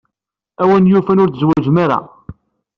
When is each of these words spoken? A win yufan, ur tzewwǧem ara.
A 0.61 0.63
win 0.69 0.89
yufan, 0.91 1.21
ur 1.23 1.29
tzewwǧem 1.31 1.77
ara. 1.83 1.99